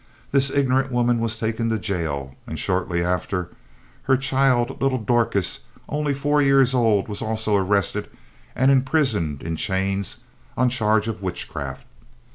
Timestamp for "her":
4.05-4.17